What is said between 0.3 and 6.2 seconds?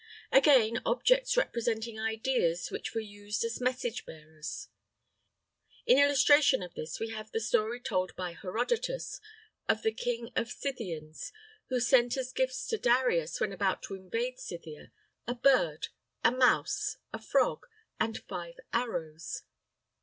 Again, objects representing ideas which were used as message bearers. In